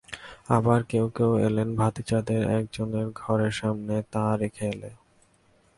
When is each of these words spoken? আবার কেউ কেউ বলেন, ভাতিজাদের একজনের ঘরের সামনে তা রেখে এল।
আবার 0.49 0.79
কেউ 0.83 1.05
কেউ 1.09 1.29
বলেন, 1.35 1.69
ভাতিজাদের 1.75 2.41
একজনের 2.49 3.07
ঘরের 3.15 3.51
সামনে 3.51 3.95
তা 4.11 4.25
রেখে 4.35 4.65
এল। 4.65 4.81